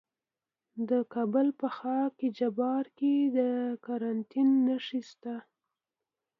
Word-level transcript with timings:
د 0.89 0.91
کابل 1.13 1.47
په 1.59 1.67
خاک 1.77 2.15
جبار 2.37 2.85
کې 2.97 3.13
د 3.35 3.37
ګرانیټ 3.85 4.33
نښې 4.65 5.01
شته. 5.09 5.35